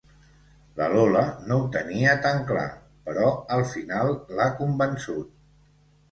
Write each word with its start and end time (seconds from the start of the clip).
La 0.79 0.85
Lola 0.91 1.19
no 1.49 1.57
ho 1.63 1.65
tenia 1.75 2.15
tan 2.23 2.39
clar, 2.51 2.63
però 3.09 3.27
al 3.57 3.61
final 3.73 4.09
l'ha 4.39 4.49
convençut. 4.63 5.29